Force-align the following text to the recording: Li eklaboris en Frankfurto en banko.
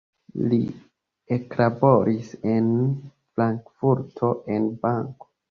Li 0.51 0.57
eklaboris 1.37 2.31
en 2.55 2.65
Frankfurto 3.35 4.33
en 4.57 4.69
banko. 4.89 5.33